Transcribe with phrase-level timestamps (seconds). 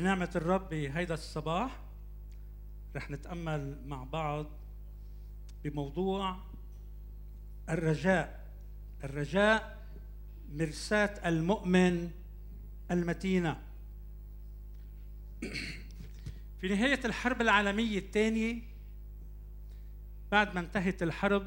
[0.00, 1.80] بنعمة الرب بهيدا الصباح
[2.96, 4.46] رح نتأمل مع بعض
[5.64, 6.36] بموضوع
[7.68, 8.46] الرجاء.
[9.04, 9.86] الرجاء
[10.52, 12.10] مرساة المؤمن
[12.90, 13.62] المتينة.
[16.60, 18.62] في نهاية الحرب العالمية الثانية
[20.30, 21.46] بعد ما انتهت الحرب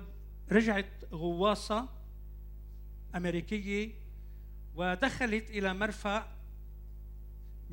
[0.51, 1.89] رجعت غواصة
[3.15, 3.91] أمريكية
[4.75, 6.32] ودخلت إلى مرفأ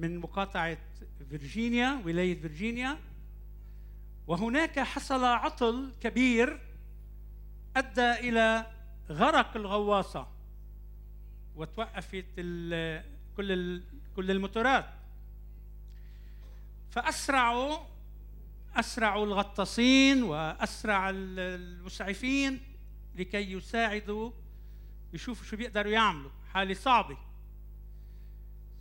[0.01, 0.79] من مقاطعة
[1.31, 2.99] فيرجينيا ولاية فيرجينيا.
[4.27, 6.61] وهناك حصل عطل كبير
[7.77, 8.67] أدى إلى
[9.11, 10.27] غرق الغواصة
[11.57, 12.25] وتوقفت
[13.37, 13.83] كل
[14.17, 14.87] كل الموتورات
[16.91, 17.79] فأسرعوا
[18.77, 22.61] أسرعوا الغطاسين وأسرع المسعفين
[23.15, 24.31] لكي يساعدوا
[25.13, 26.31] يشوفوا شو بيقدروا يعملوا.
[26.55, 27.19] حالة صعبة.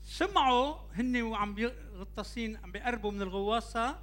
[0.10, 1.56] سمعوا هن وعم
[1.94, 4.00] غطاسين عم بيقربوا من الغواصة.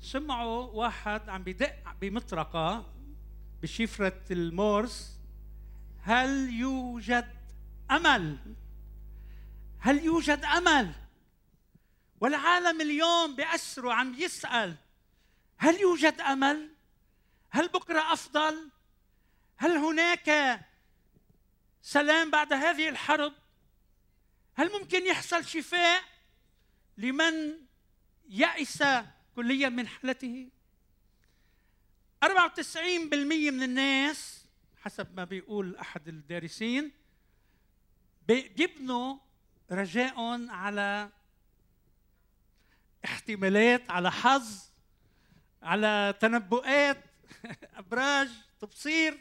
[0.00, 2.94] سمعوا واحد عم بدق بمطرقة
[3.62, 5.18] بشفرة المورس.
[6.02, 7.34] هل يوجد
[7.90, 8.38] أمل؟
[9.78, 10.92] هل يوجد أمل؟
[12.20, 14.76] والعالم اليوم بأسره عم يسأل
[15.58, 16.70] هل يوجد أمل؟
[17.50, 18.70] هل بكرة أفضل؟
[19.56, 20.60] هل هناك
[21.82, 23.32] سلام بعد هذه الحرب؟
[24.58, 26.02] هل ممكن يحصل شفاء
[26.96, 27.58] لمن
[28.28, 28.84] يأس
[29.36, 30.48] كليا من حالته؟
[32.24, 32.28] 94%
[32.74, 34.44] من الناس
[34.76, 36.92] حسب ما بيقول أحد الدارسين
[38.28, 39.16] بيبنوا
[39.70, 41.10] رجاء على
[43.04, 44.68] احتمالات على حظ
[45.62, 47.04] على تنبؤات
[47.80, 48.28] أبراج
[48.60, 49.18] تبصير.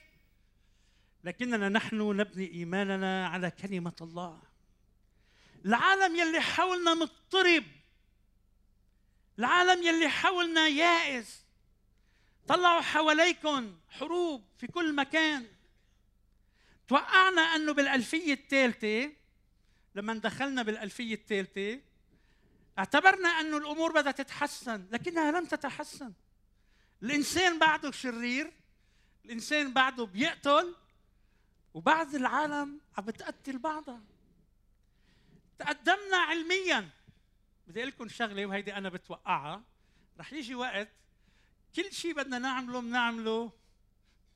[1.24, 4.42] لكننا نحن نبني إيماننا على كلمة الله.
[5.68, 7.64] العالم يلي حولنا مضطرب.
[9.40, 11.44] العالم يلي حولنا يائس.
[12.48, 15.48] طلعوا حواليكم حروب في كل مكان.
[16.88, 19.12] توقعنا أنه بالألفية الثالثة
[19.96, 21.80] لما دخلنا بالألفية الثالثة
[22.80, 26.14] اعتبرنا أنه الأمور بدأت تتحسن لكنها لم تتحسن.
[27.04, 28.52] الإنسان بعده شرير
[29.26, 30.76] الإنسان بعده بيقتل
[31.74, 34.17] وبعد العالم عم بتقتل بعضها.
[35.60, 36.90] تقدمنا علميا.
[37.68, 39.64] بدي أقول لكم شغلة وهيدي أنا بتوقعها.
[40.20, 40.88] رح يجي وقت
[41.76, 43.52] كل شيء بدنا نعمله بنعمله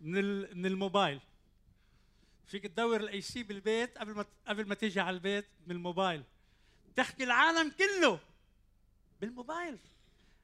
[0.01, 1.19] من من الموبايل.
[2.47, 6.23] فيك تدور ال AC بالبيت قبل ما قبل ما تيجي على البيت من الموبايل.
[6.95, 8.19] تحكي العالم كله
[9.21, 9.77] بالموبايل.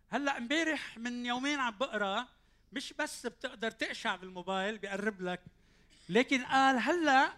[0.10, 2.28] هلأ امبارح من يومين عم بقرأ
[2.74, 5.42] مش بس بتقدر تقشع بالموبايل بيقرب لك
[6.10, 7.34] لكن قال هلأ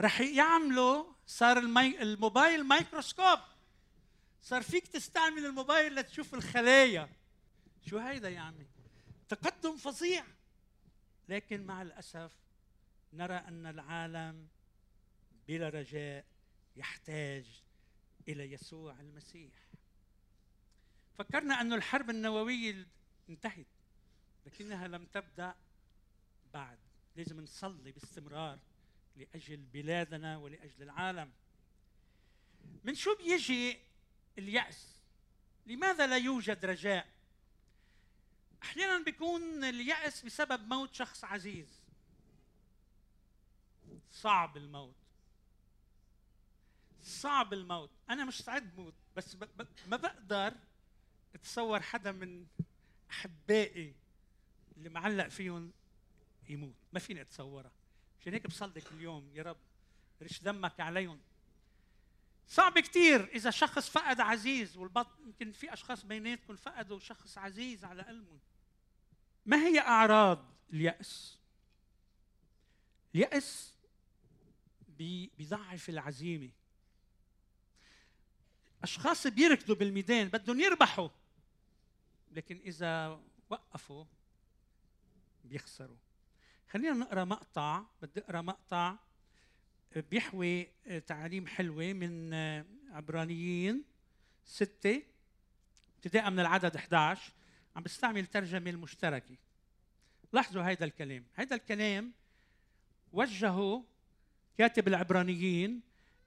[0.00, 2.02] رح يعملوا صار المي...
[2.02, 3.38] الموبايل مايكروسكوب.
[4.42, 7.08] صار فيك تستعمل الموبايل لتشوف الخلايا.
[7.86, 8.66] شو هيدا يعني
[9.28, 10.24] تقدم فظيع.
[11.28, 12.32] لكن مع الأسف
[13.12, 14.48] نرى أن العالم
[15.48, 16.24] بلا رجاء
[16.76, 17.62] يحتاج
[18.28, 19.52] إلى يسوع المسيح.
[21.18, 22.86] فكرنا أن الحرب النووية
[23.28, 23.66] انتهت
[24.46, 25.54] لكنها لم تبدأ
[26.54, 26.78] بعد.
[27.16, 28.58] لازم نصلي باستمرار.
[29.16, 31.32] لأجل بلادنا ولأجل العالم.
[32.84, 33.78] من شو بيجي
[34.38, 34.94] اليأس؟
[35.66, 37.06] لماذا لا يوجد رجاء؟
[38.62, 41.84] أحيانا بيكون اليأس بسبب موت شخص عزيز.
[44.10, 44.94] صعب الموت.
[47.02, 47.90] صعب الموت.
[48.10, 49.36] أنا مش سعيد موت بس
[49.86, 50.54] ما بقدر
[51.34, 52.46] أتصور حدا من
[53.10, 53.94] أحبائي
[54.76, 55.72] اللي معلق فيهم
[56.48, 56.74] يموت.
[56.92, 57.72] ما فيني اتصورها
[58.24, 59.56] عشان هيك بصلي كل يوم يا رب
[60.22, 61.20] رش دمك عليهم.
[62.48, 68.02] صعب كثير إذا شخص فقد عزيز والبط يمكن في أشخاص بيناتكم فقدوا شخص عزيز على
[68.02, 68.38] قلبهم.
[69.46, 71.38] ما هي أعراض اليأس؟
[73.14, 73.74] اليأس
[74.88, 76.50] بيضعف العزيمة.
[78.82, 81.08] أشخاص بيركضوا بالميدان بدهم يربحوا
[82.32, 83.20] لكن إذا
[83.50, 84.04] وقفوا
[85.44, 86.03] بيخسروا.
[86.74, 88.96] خلينا نقرأ مقطع بدي أقرأ مقطع
[89.96, 90.68] بيحوي
[91.06, 92.34] تعاليم حلوة من
[92.92, 93.84] عبرانيين
[94.44, 95.02] ستة
[95.96, 97.32] ابتداء من العدد 11
[97.76, 99.36] عم بستعمل ترجمة المشتركة.
[100.32, 101.24] لاحظوا هيدا الكلام.
[101.36, 102.12] هيدا الكلام
[103.12, 103.84] وجهه
[104.58, 105.80] كاتب العبرانيين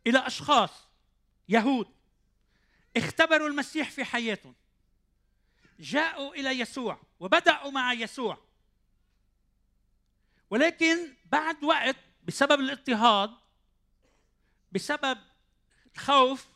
[0.08, 0.88] إلى أشخاص
[1.50, 1.88] يهود
[2.98, 4.56] اختبروا المسيح في حياتهم.
[5.80, 8.47] جاءوا إلى يسوع وبدأوا مع يسوع.
[10.50, 13.32] ولكن بعد وقت بسبب الاضطهاد
[14.72, 15.18] بسبب
[15.96, 16.48] الخوف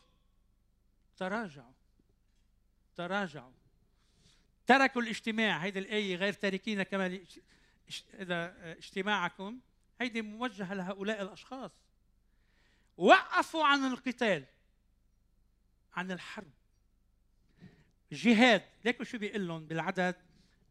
[1.16, 1.72] تراجعوا
[2.96, 3.52] تراجعوا.
[4.66, 7.20] تركوا الاجتماع هيدي الآية غير تاركين كما
[8.14, 9.60] إذا اجتماعكم.
[10.00, 11.70] هيدي موجهة لهؤلاء الأشخاص.
[12.96, 14.44] وقفوا عن القتال
[15.94, 16.50] عن الحرب.
[18.12, 20.16] جهاد ليكوا شو بيقول لهم بالعدد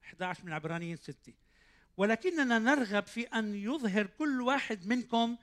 [0.03, 1.33] 11 من عبرانيين 6
[1.97, 5.37] ولكننا نرغب في أن يظهر كل واحد منكم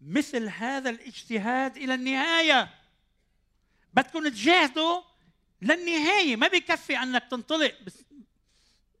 [0.00, 2.74] مثل هذا الاجتهاد إلى النهاية.
[3.94, 5.02] بدكم تجاهدوا
[5.62, 6.36] للنهاية.
[6.36, 7.74] ما بكفي أنك تنطلق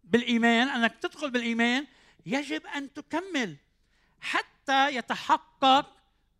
[0.04, 1.86] بالإيمان أنك تدخل بالإيمان.
[2.26, 3.56] يجب أن تكمل
[4.20, 5.96] حتى يتحقق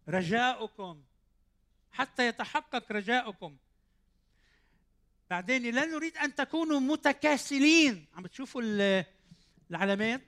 [0.08, 1.02] رجاؤكم.
[1.92, 3.56] حتى يتحقق رجاؤكم.
[5.30, 8.06] بعدين لا نريد أن تكونوا متكاسلين.
[8.14, 8.62] عم بتشوفوا
[9.70, 10.22] العلامات؟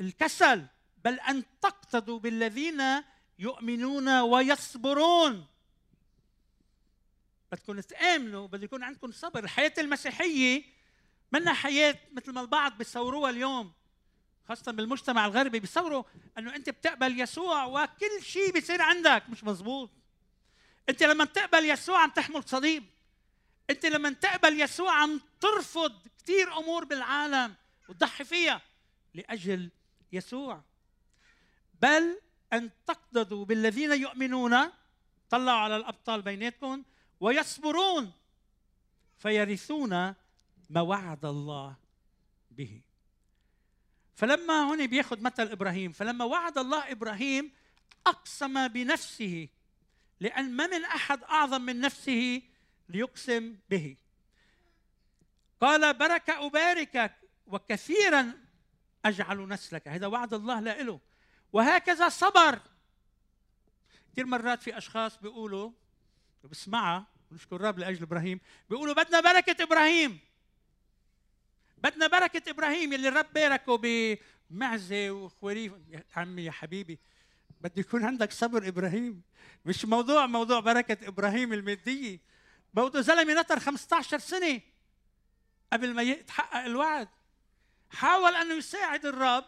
[0.00, 0.66] الكسل
[1.04, 2.82] بل أن تقتدوا بالذين
[3.38, 5.46] يؤمنون ويصبرون.
[7.52, 9.44] بدكم تآمنوا بده يكون عندكم صبر.
[9.44, 10.64] الحياة المسيحية
[11.32, 13.72] منا حياة مثل ما البعض بيصوروها اليوم
[14.48, 16.02] خاصة بالمجتمع الغربي بيصوروا
[16.38, 19.22] إنه أنت بتقبل يسوع وكل شيء بيصير عندك.
[19.28, 19.90] مش مزبوط
[20.88, 22.84] أنت لما تقبل يسوع عم تحمل صليب.
[23.70, 27.54] أنت لما تقبل يسوع عم ترفض كثير أمور بالعالم
[27.88, 28.62] وتضحي فيها
[29.14, 29.70] لأجل
[30.12, 30.62] يسوع.
[31.82, 32.20] بل
[32.52, 34.56] أن تقتدوا بالذين يؤمنون
[35.30, 36.82] طلعوا على الأبطال بيناتكم
[37.20, 38.12] ويصبرون
[39.18, 40.14] فيرثون
[40.70, 41.76] ما وعد الله
[42.50, 42.80] به.
[44.14, 47.52] فلما هنا بياخذ مثل إبراهيم فلما وعد الله إبراهيم
[48.06, 49.48] أقسم بنفسه
[50.20, 52.42] لأن ما من أحد أعظم من نفسه
[52.88, 53.96] ليقسم به.
[55.60, 57.12] قال برك أباركك
[57.46, 58.32] وكثيرا
[59.04, 59.88] أجعل نسلك.
[59.88, 61.00] هذا وعد الله له
[61.52, 62.60] وهكذا صبر.
[64.12, 65.72] كثير مرات في أشخاص بيقولوا
[66.44, 68.40] بسمعها ونشكر الرب لأجل إبراهيم.
[68.70, 70.18] بيقولوا بدنا بركة إبراهيم.
[71.78, 73.78] بدنا بركة إبراهيم اللي الرب باركه
[74.50, 75.72] بمعزة وخواريف.
[75.88, 76.98] يا عمي يا حبيبي
[77.60, 79.22] بده يكون عندك صبر إبراهيم.
[79.64, 82.20] مش موضوع موضوع بركة إبراهيم المادية.
[82.74, 84.60] بوده زلمة نطر 15 سنة
[85.72, 87.08] قبل ما يتحقق الوعد.
[87.90, 89.44] حاول انه يساعد الرب.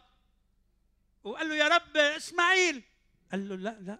[1.24, 2.82] وقال له يا رب إسماعيل.
[3.32, 3.98] قال له لا لا.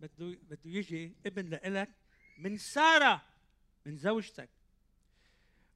[0.00, 1.90] بده بده يجي ابن لإلك
[2.38, 3.22] من سارة
[3.86, 4.48] من زوجتك.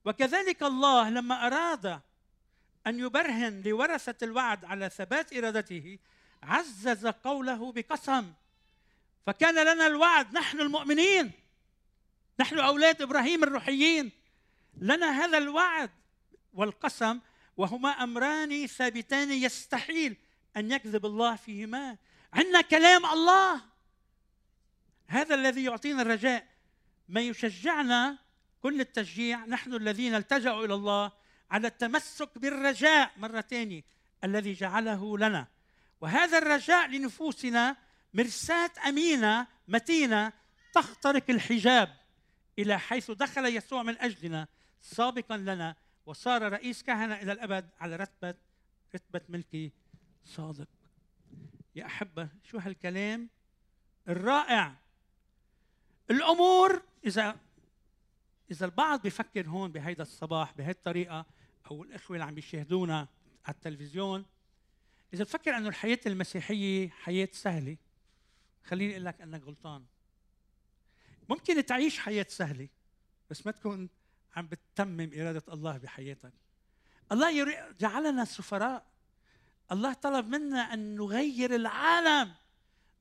[0.05, 2.01] وكذلك الله لما أراد
[2.87, 5.99] أن يبرهن لورثة الوعد على ثبات إرادته
[6.43, 8.33] عزز قوله بقسم.
[9.27, 11.33] فكان لنا الوعد نحن المؤمنين.
[12.41, 14.11] نحن أولاد إبراهيم الروحيين.
[14.77, 15.91] لنا هذا الوعد
[16.55, 17.21] والقسم
[17.61, 20.17] وهما أمران ثابتان يستحيل
[20.57, 21.97] أن يكذب الله فيهما.
[22.33, 23.61] عندنا كلام الله.
[25.07, 26.47] هذا الذي يعطينا الرجاء.
[27.09, 28.19] ما يشجعنا
[28.63, 31.13] كل التشجيع نحن الذين التجأوا إلى الله
[31.51, 33.85] على التمسك بالرجاء مره ثانية
[34.25, 35.47] الذي جعله لنا.
[36.01, 37.77] وهذا الرجاء لنفوسنا
[38.15, 40.33] مرساة أمينة متينة
[40.73, 41.97] تخترق الحجاب
[42.59, 44.49] إلى حيث دخل يسوع من أجلنا
[44.81, 45.77] سابقا لنا.
[46.11, 48.35] وصار رئيس كهنة إلى الأبد على رتبة
[48.95, 49.73] رتبة ملكي
[50.25, 50.69] صادق.
[51.75, 53.29] يا أحبة شو هالكلام؟
[54.09, 54.77] الرائع.
[56.11, 57.37] الأمور إذا
[58.51, 61.27] إذا البعض بفكر هون بهيدا الصباح بهي الطريقة
[61.71, 63.09] أو الأخوة اللي عم بيشاهدونا
[63.47, 64.27] على التلفزيون
[65.15, 67.77] إذا بفكر إنه الحياة المسيحية حياة سهلة
[68.65, 69.85] خليني أقول لك أنك غلطان.
[71.29, 72.69] ممكن تعيش حياة سهلة
[73.31, 73.89] بس ما تكون
[74.37, 76.33] عم بتتمم إرادة الله بحياتك.
[77.13, 78.87] الله جعلنا سفراء.
[79.73, 82.35] الله طلب منا أن نغير العالم.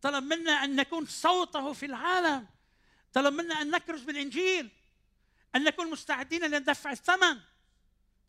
[0.01, 2.47] طلب منا أن نكون صوته في العالم.
[3.13, 4.69] طلب منا أن نكرز بالإنجيل.
[5.55, 7.39] أن نكون مستعدين لندفع الثمن.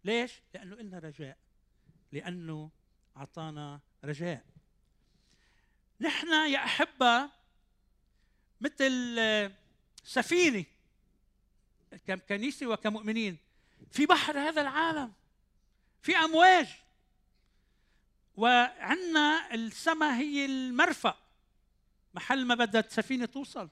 [0.04, 1.38] ليش؟ لأنه إلنا رجاء.
[2.12, 2.71] لأنه
[3.16, 4.45] أعطانا رجاء.
[6.00, 7.30] نحن يا أحبة
[8.61, 9.16] مثل
[10.04, 10.64] سفينة.
[12.07, 13.38] ككنيسه وكمؤمنين.
[13.90, 15.12] في بحر هذا العالم.
[16.02, 16.69] في أمواج.
[18.37, 21.19] وعندنا السماء هي المرفأ.
[22.14, 23.69] محل ما بدها السفينه توصل.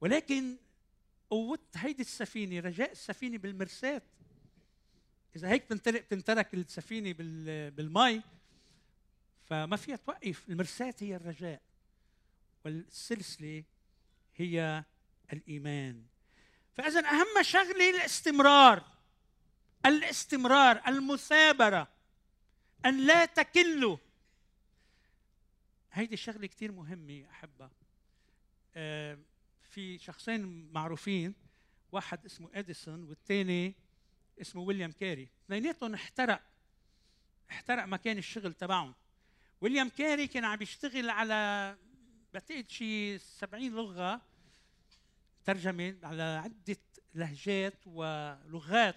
[0.00, 0.56] ولكن
[1.30, 4.02] قوة هيدي السفينة رجاء السفينة بالمرساة
[5.36, 7.12] إذا هيك تنترك تنترك السفينة
[7.70, 8.22] بالمي
[9.44, 10.48] فما فيها توقف.
[10.48, 11.62] المرساة هي الرجاء.
[12.64, 13.64] والسلسلة
[14.36, 14.84] هي
[15.32, 16.06] الإيمان.
[16.76, 18.84] فإذا أهم شغله الاستمرار
[19.86, 21.88] الاستمرار المثابرة
[22.86, 23.96] أن لا تكلوا.
[25.92, 27.70] هيدي الشغله كثير مهمة احبها
[28.74, 29.18] آه،
[29.62, 31.34] في شخصين معروفين
[31.92, 33.74] واحد اسمه إديسون والثاني
[34.40, 35.28] اسمه ويليام كاري.
[35.44, 36.42] اثنيناتهم احترق
[37.50, 38.94] احترق مكان الشغل تبعهم.
[39.60, 41.76] ويليام كاري كان عم يشتغل على
[42.34, 44.20] بعتقد شي 70 لغة
[45.46, 46.76] ترجمة على عدة
[47.14, 48.96] لهجات ولغات.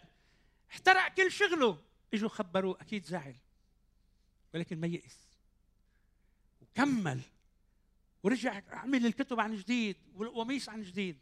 [0.72, 1.82] احترق كل شغله.
[2.14, 3.36] إجوا خبروه أكيد زعل.
[4.54, 5.18] ولكن ما يئس
[6.62, 7.22] وكمل.
[8.24, 11.20] ورجع عمل الكتب عن جديد والقميص عن جديد.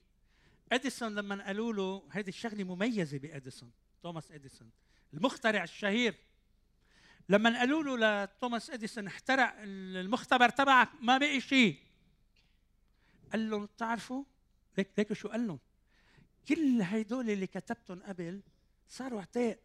[0.72, 3.72] إديسون لما قالوا له هذه الشغلة مميزة بإديسون
[4.04, 4.72] توماس إديسون
[5.14, 6.16] المخترع الشهير.
[7.30, 11.80] لما قالوا له لتوماس إديسون احترق المختبر تبعك ما بقي شيء.
[13.32, 14.24] قال لهم بتعرفوا
[14.78, 15.60] ليك ليك شو قال لهم؟
[16.48, 18.42] كل هيدول اللي كتبتهم قبل
[18.88, 19.60] صاروا عتاق.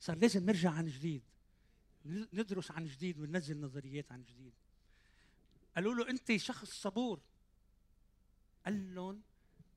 [0.00, 1.22] صار لازم نرجع عن جديد.
[2.06, 4.52] ندرس عن جديد وننزل نظريات عن جديد.
[5.74, 7.20] قالوا له أنت شخص صبور.
[8.64, 9.22] قال لهم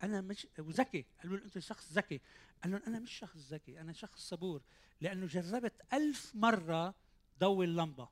[0.03, 1.05] أنا مش وذكي.
[1.21, 2.21] قالوا له أنت شخص ذكي.
[2.63, 4.61] قال لهم أنا مش شخص ذكي أنا شخص صبور.
[5.01, 6.95] لأنه جربت ألف مرة
[7.39, 8.09] ضوي اللمبة.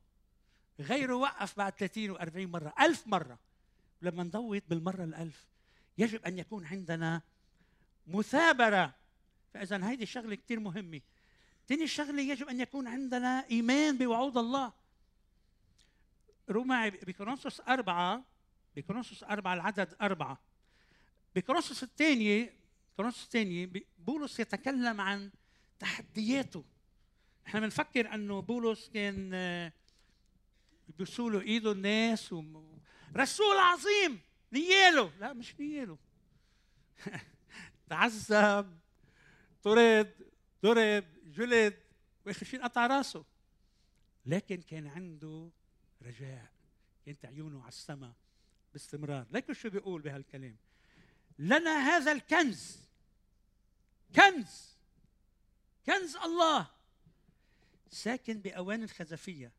[0.80, 2.74] غيره وقف بعد 30 و40 مرة.
[2.80, 3.40] ألف مرة.
[4.02, 5.48] لما نضوت بالمرة الألف
[5.98, 7.22] يجب أن يكون عندنا
[8.08, 8.96] مثابرة.
[9.54, 11.02] فاذا هيدي شغله كثير مهمة.
[11.68, 14.74] ثاني شغله يجب أن يكون عندنا إيمان بوعود الله.
[16.50, 18.24] روما بكورنثوس أربعة
[18.76, 20.40] بكورنثوس أربعة العدد أربعة.
[21.36, 22.54] بكورنثوس الثانية
[22.96, 25.32] كورنثوس الثانية بولس يتكلم عن
[25.80, 26.64] تحدياته.
[27.48, 29.74] إحنا بنفكر إنه بولس كان آه،
[30.88, 32.44] بيبوسوا له إيده الناس و...
[33.18, 34.20] رسول عظيم.
[34.56, 35.98] نياله لا مش نياله
[37.90, 38.80] تعذب
[39.64, 40.16] طرد
[40.64, 41.80] ضرب جلد
[42.26, 43.26] واخر شيء قطع راسه.
[44.26, 45.50] لكن كان عنده
[46.02, 46.52] رجاء
[47.06, 48.14] كانت عيونه على السماء
[48.74, 49.28] باستمرار.
[49.32, 50.58] لكن شو بيقول بهالكلام؟
[51.40, 52.80] لنا هذا الكنز
[54.16, 54.78] كنز
[55.86, 56.72] كنز الله.
[57.90, 59.52] ساكن بأوان الخزفية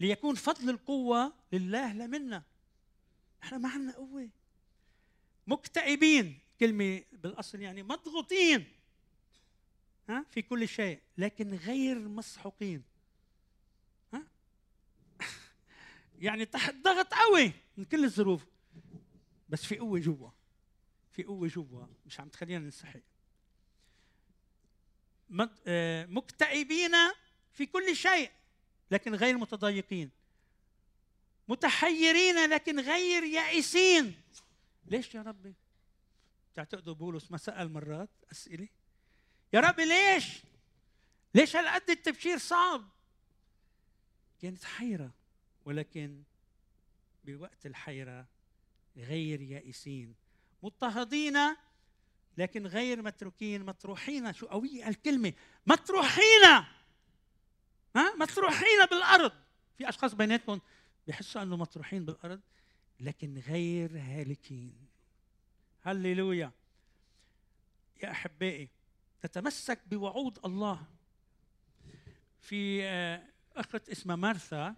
[0.00, 2.42] ليكون فضل القوة لله لا منا
[3.42, 4.28] إحنا ما عندنا قوة.
[5.46, 8.72] مكتئبين كلمة بالأصل يعني مضغوطين.
[10.08, 12.82] ها؟ في كل شيء لكن غير مسحوقين.
[14.14, 14.26] ها؟
[16.18, 18.46] يعني تحت ضغط قوي من كل الظروف.
[19.48, 20.30] بس في قوة جوا.
[21.10, 23.00] في قوة جوا مش عم تخلينا ننسحق.
[25.66, 26.92] آه، مكتئبين
[27.52, 28.30] في كل شيء
[28.90, 30.10] لكن غير متضايقين.
[31.48, 34.14] متحيرين لكن غير يائسين.
[34.86, 35.54] ليش يا ربي؟
[36.54, 38.68] تعتقدوا بولس ما سأل مرات أسئلة؟
[39.52, 40.42] يا رب ليش؟
[41.34, 42.88] ليش هالقد التبشير صعب؟
[44.42, 45.10] كانت حيرة
[45.64, 46.22] ولكن
[47.24, 48.26] بوقت الحيرة
[48.96, 50.14] غير يائسين.
[50.62, 51.38] مضطهدين
[52.38, 53.64] لكن غير متروكين.
[53.64, 55.32] مطروحين شو قوية الكلمة.
[55.66, 56.44] مطروحين!
[57.96, 59.32] ها؟ مطروحين بالأرض.
[59.78, 60.60] في أشخاص بيناتكم
[61.06, 62.40] بيحسوا أنه مطروحين بالأرض
[63.00, 64.86] لكن غير هالكين.
[65.82, 66.52] هللويا.
[68.02, 68.68] يا أحبائي
[69.20, 70.86] تتمسك بوعود الله.
[72.40, 73.22] في آه،
[73.56, 74.74] أخت اسمها مارثا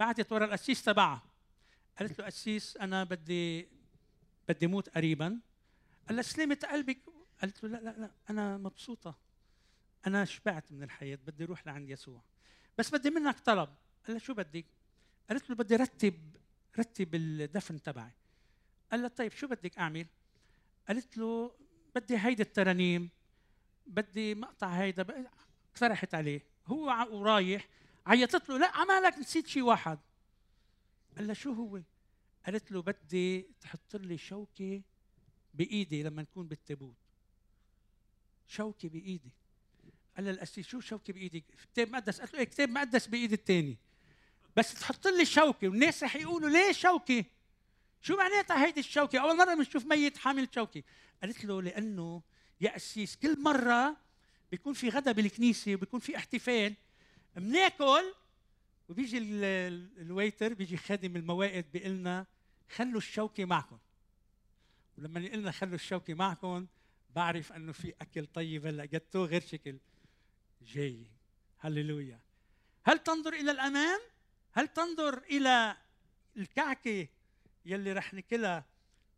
[0.00, 1.22] بعثت ورا القسيس تبعها.
[1.98, 3.68] قالت له قسيس أنا بدي
[4.48, 5.40] بدي موت قريبا.
[6.08, 6.98] قال لها سلامة قلبك.
[7.40, 9.18] قالت له لا لا لا أنا مبسوطة.
[10.06, 12.22] أنا شبعت من الحياة بدي أروح لعند يسوع.
[12.78, 13.68] بس بدي منك طلب.
[14.06, 14.66] قال لها شو بدك؟
[15.28, 16.36] قالت له بدي رتب
[16.78, 18.12] رتب الدفن تبعي.
[18.90, 20.06] قال لها طيب شو بدك أعمل؟
[20.88, 21.54] قالت له
[21.94, 23.10] بدي هيدي الترانيم
[23.86, 25.26] بدي مقطع هيدا
[25.70, 26.42] اقترحت عليه.
[26.66, 27.68] هو ورايح
[28.06, 29.98] عيطت له لا عمالك نسيت شيء واحد.
[31.16, 31.80] قال لها شو هو؟
[32.46, 34.82] قالت له بدي تحط لي شوكة
[35.54, 36.96] بإيدي لما نكون بالتابوت.
[38.46, 39.32] شوكة بإيدي.
[40.16, 42.20] قال لها القسيس شو شوكة بإيدي؟ كتاب مقدس.
[42.20, 43.78] قالت له إيه كتاب مقدس بإيد الثاني
[44.56, 45.68] بس تحط لي شوكة.
[45.68, 47.24] والناس رح يقولوا ليه شوكة؟
[48.02, 50.82] شو معناتها هيدي الشوكة؟ أول مرة بنشوف ميت حامل شوكة.
[51.22, 52.22] قالت له لأنه
[52.60, 53.96] يا قسيس كل مرة
[54.50, 56.74] بيكون في غدا بالكنيسة وبيكون في احتفال
[57.36, 58.14] بناكل
[58.88, 62.26] وبيجي الويتر بيجي خادم الموائد بيقول لنا
[62.70, 63.78] خلوا الشوكة معكم.
[64.98, 66.66] ولما يقول لنا خلوا الشوكة معكم
[67.10, 69.78] بعرف إنه في أكل طيب هلأ جاتو غير شكل.
[70.62, 71.06] جاي.
[71.58, 72.20] هللويا.
[72.84, 74.00] هل تنظر إلى الأمام؟
[74.56, 75.76] هل تنظر إلى
[76.36, 77.08] الكعكة
[77.64, 78.64] يلي رح ناكلها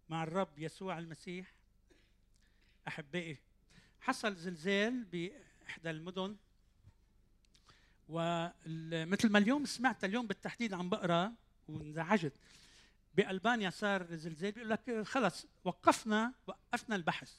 [0.08, 1.52] مع الرب يسوع المسيح؟
[2.88, 3.38] أحبائي
[4.00, 6.36] حصل زلزال بإحدى المدن
[8.08, 11.32] ومثل ما اليوم سمعت اليوم بالتحديد عم بقرأ
[11.68, 12.32] وانزعجت.
[13.14, 17.38] بألبانيا صار زلزال بيقول لك خلص وقفنا وقفنا البحث.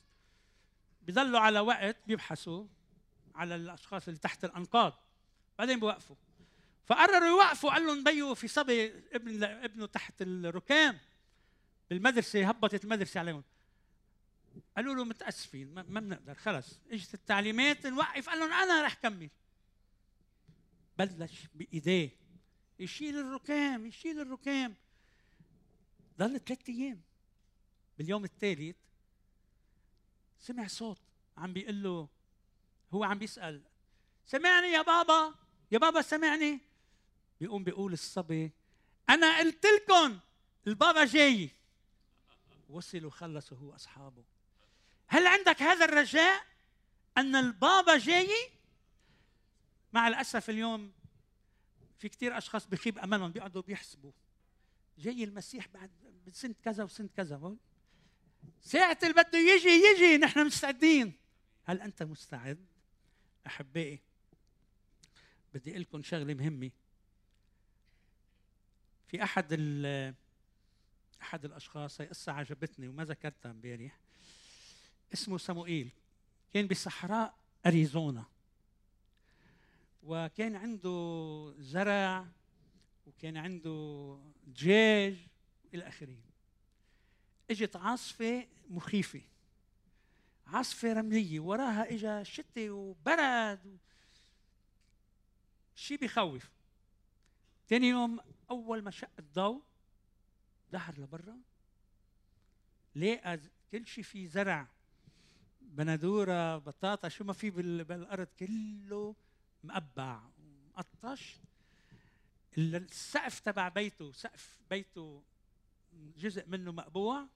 [1.02, 2.66] بيضلوا على وقت بيبحثوا
[3.36, 4.94] على الأشخاص اللي تحت الأنقاض
[5.60, 6.16] بعدين بيوقفوا.
[6.88, 11.00] فقرروا يوقفوا قال لهم بيو في صبي ابن ابنه تحت الركام
[11.90, 13.44] بالمدرسة هبطت المدرسة عليهم.
[14.76, 18.30] قالوا له متأسفين ما بنقدر خلص إجت التعليمات نوقف.
[18.30, 19.30] قال لهم أنا رح كمل.
[20.98, 22.10] بلش بإيديه
[22.80, 24.76] يشيل الركام يشيل الركام.
[26.18, 27.02] ضل ثلاث أيام.
[27.98, 28.76] باليوم الثالث
[30.40, 31.02] سمع صوت
[31.38, 32.10] عم بيقول له
[32.94, 33.62] هو عم بيسأل
[34.26, 35.36] سمعني يا بابا؟
[35.72, 36.67] يا بابا سمعني؟
[37.40, 38.52] بيقوم بيقول الصبي
[39.10, 40.20] أنا قلت لكم
[40.68, 41.50] البابا جاي.
[42.70, 44.24] وصلوا خلصوا هو أصحابه.
[45.08, 46.46] هل عندك هذا الرجاء
[47.18, 48.30] أن البابا جاي؟
[49.94, 50.92] مع الأسف اليوم
[51.98, 54.12] في كثير أشخاص بخيب أملهم بيقعدوا بيحسبوا.
[54.98, 55.92] جاي المسيح بعد
[56.32, 57.56] سنة كذا وسنة كذا.
[58.62, 61.14] ساعة اللي بده يجي يجي نحن مستعدين.
[61.64, 62.66] هل أنت مستعد؟
[63.48, 64.00] أحبائي
[65.54, 66.72] بدي أقول لكم شغلة مهمة.
[69.08, 69.54] في أحد
[71.22, 74.00] أحد الأشخاص هي قصة عجبتني وما ذكرتها امبارح.
[75.14, 75.90] اسمه سموئيل
[76.54, 78.26] كان بصحراء أريزونا.
[80.04, 82.28] وكان عنده زرع
[83.08, 85.16] وكان عنده دجاج
[85.74, 86.18] إلى آخره.
[87.52, 89.22] إجت عاصفة مخيفة.
[90.48, 91.40] عاصفة رملية.
[91.40, 93.78] وراها اجى شتي وبرد
[95.76, 96.50] شيء بخوف.
[97.70, 99.64] ثاني يوم أول ما شق الضوء
[100.72, 101.38] ظهر لبرا.
[102.96, 103.40] لقى
[103.72, 104.68] كل شيء في زرع
[105.62, 109.16] بندورة بطاطا شو ما في بالأرض كله
[109.64, 110.24] مقبع
[110.68, 111.36] مقطش
[112.58, 115.24] السقف تبع بيته سقف بيته
[116.18, 117.28] جزء منه مقبوع.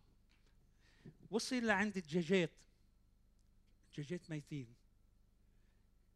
[1.32, 2.52] وصل لعند الدجاجات
[3.86, 4.68] الدجاجات ميتين.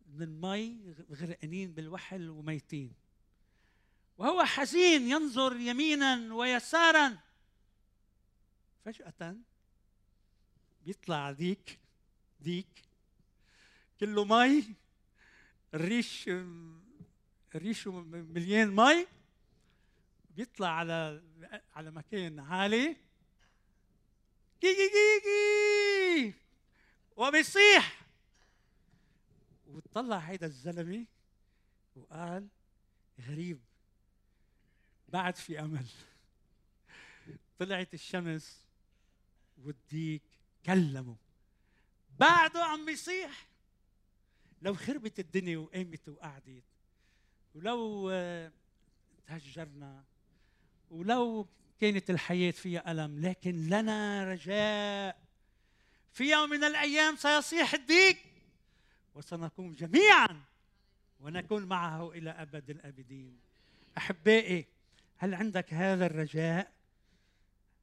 [0.08, 2.94] من المي غرقانين بالوحل وميتين.
[4.18, 7.18] وهو حزين ينظر يمينا ويسارا.
[8.86, 9.36] فجأة
[10.86, 11.80] بيطلع ديك
[12.40, 12.86] ديك
[14.00, 14.76] كله مي
[15.74, 16.30] الريش
[17.56, 19.08] الريش مليان مي.
[20.30, 21.24] بيطلع على
[21.76, 22.96] على مكان عالي.
[24.62, 26.34] كي كي كي كي
[27.16, 28.02] وبيصيح.
[29.68, 31.06] وطلع هيدا الزلمة
[31.96, 32.48] وقال
[33.28, 33.62] غريب.
[35.16, 35.88] بعد في أمل.
[37.60, 38.66] طلعت الشمس
[39.64, 40.22] والديك
[40.66, 41.16] كلموا.
[42.20, 43.48] بعده عم بيصيح.
[44.62, 46.64] لو خربت الدنيا وقامت وقعدت.
[47.54, 48.10] ولو
[49.28, 50.04] تهجرنا.
[50.92, 51.48] ولو
[51.80, 53.26] كانت الحياة فيها ألم.
[53.26, 55.22] لكن لنا رجاء.
[56.12, 58.18] في يوم من الأيام سيصيح الديك
[59.16, 60.42] وسنقوم جميعا.
[61.20, 63.40] ونكون معه إلى أبد الآبدين.
[63.98, 64.75] أحبائي
[65.18, 66.72] هل عندك هذا الرجاء؟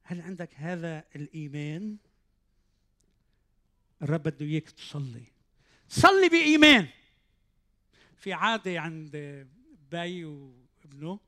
[0.03, 1.97] هل عندك هذا الإيمان؟
[4.03, 5.25] الرب بده إياك تصلي.
[5.89, 6.89] صلي بإيمان.
[8.17, 9.47] في عادة عند
[9.91, 11.21] بي وابنه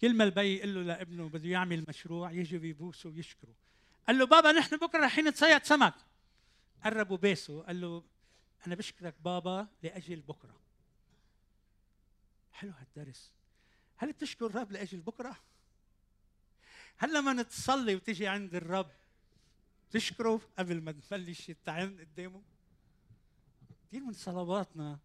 [0.00, 3.54] كل ما البي يقول له لابنه بده يعمل مشروع يجي بيبوسه ويشكره.
[4.06, 5.94] قال له بابا نحن بكرة رايحين نتصيد سمك.
[6.84, 8.04] قربوا باسه قال له
[8.66, 10.60] أنا بشكرك بابا لأجل بكرة.
[12.52, 13.32] حلو هالدرس.
[13.98, 15.36] هل بتشكر الرب لأجل بكرة
[16.96, 18.90] هل لما تصلي وتجي عند الرب
[19.90, 22.42] تشكره قبل ما تبلش تعين قدامه
[23.86, 24.98] كثير من صلواتنا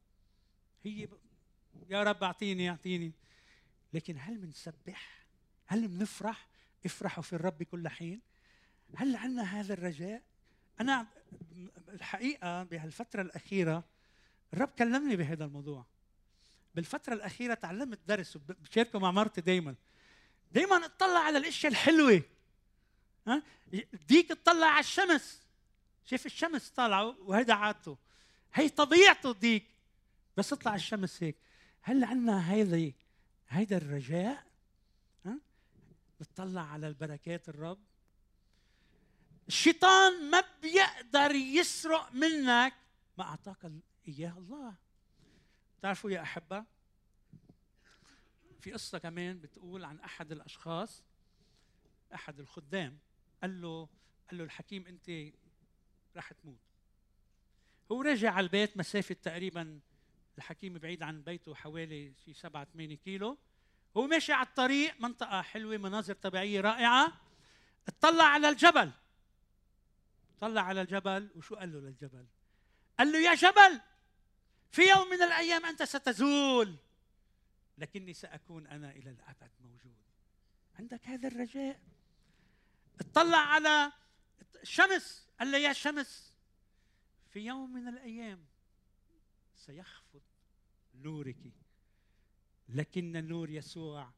[0.83, 1.07] هي
[1.89, 3.11] يا رب أعطيني أعطيني
[3.93, 5.25] لكن هل بنسبح؟
[5.65, 6.47] هل بنفرح؟
[6.85, 8.21] افرحوا في الرب كل حين؟
[8.95, 10.23] هل عندنا هذا الرجاء؟
[10.81, 11.07] أنا
[11.89, 13.83] الحقيقة بهالفترة الأخيرة
[14.53, 15.85] الرب كلمني بهذا الموضوع
[16.75, 19.75] بالفترة الأخيرة تعلمت درس وبشاركه مع مرتي دايما.
[20.51, 22.21] دايما اطلع على الأشياء الحلوة.
[23.27, 23.43] ها؟
[24.07, 25.41] ديك اطلع على الشمس.
[26.05, 27.97] شايف الشمس طالعة وهيدا عادته.
[28.53, 29.65] هي طبيعته ديك
[30.37, 31.37] بس اطلع الشمس هيك.
[31.81, 32.93] هل عندنا هذه
[33.49, 34.43] هيدا الرجاء؟
[35.25, 35.39] ها؟
[36.19, 37.83] بتطلع على البركات الرب.
[39.47, 42.73] الشيطان ما بيقدر يسرق منك.
[43.17, 43.71] ما أعطاك
[44.07, 44.73] إياه الله.
[45.83, 46.65] تعرفوا يا أحبة؟
[48.59, 51.03] في قصة كمان بتقول عن أحد الأشخاص
[52.13, 52.99] أحد الخدام
[53.41, 53.89] قال له
[54.29, 55.33] قال له الحكيم أنت
[56.15, 56.59] راح تموت.
[57.91, 59.79] هو رجع على البيت مسافة تقريبا
[60.37, 63.37] الحكيم بعيد عن بيته حوالي شي 7 8 كيلو.
[63.97, 67.21] هو ماشي على الطريق منطقة حلوة مناظر طبيعية رائعة.
[67.87, 68.91] اطلع على الجبل.
[70.39, 72.25] طلع على الجبل وشو قال له للجبل؟
[72.99, 73.92] قال له يا جبل!
[74.73, 76.75] في يوم من الأيام أنت ستزول.
[77.77, 79.97] لكني سأكون أنا إلى الأبد موجود.
[80.79, 81.81] عندك هذا الرجاء؟
[82.99, 83.91] اطلع على
[84.61, 86.33] الشمس قال له يا شمس
[87.29, 88.45] في يوم من الأيام
[89.55, 90.21] سيخفض
[90.95, 91.53] نورك.
[92.69, 94.13] لكن نور يسوع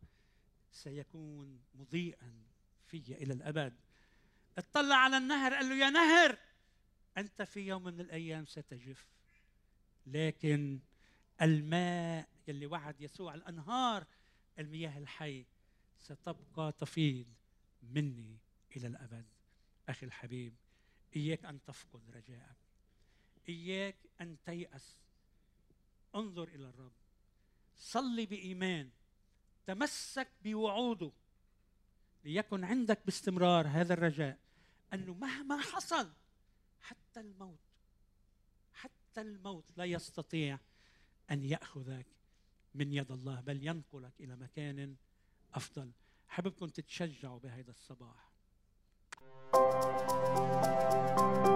[0.72, 2.44] سيكون مضيئا
[2.86, 3.74] في إلى الأبد.
[4.58, 6.38] اطلع على النهر قال له يا نهر
[7.18, 9.15] أنت في يوم من الأيام ستجف
[10.06, 10.80] لكن
[11.42, 14.06] الماء يلي وعد يسوع الأنهار
[14.60, 15.46] المياه الحي
[16.00, 17.28] ستبقى تفيض
[17.84, 18.38] مني
[18.76, 19.26] إلى الأبد.
[19.90, 20.54] أخي الحبيب
[21.16, 22.58] إياك أن تفقد رجاءك.
[23.50, 25.00] إياك أن تيأس.
[26.16, 26.92] انظر إلى الرب.
[27.76, 28.90] صلي بإيمان.
[29.66, 31.12] تمسك بوعوده.
[32.24, 34.40] ليكن عندك باستمرار هذا الرجاء.
[34.94, 36.14] أنه مهما حصل
[36.82, 37.65] حتى الموت
[39.16, 40.60] حتى الموت لا يستطيع
[41.32, 42.06] أن يأخذك
[42.74, 44.96] من يد الله بل ينقلك إلى مكان
[45.54, 45.92] أفضل.
[46.28, 48.32] حاببكم تتشجعوا بهذا الصباح.
[51.14, 51.55] thank you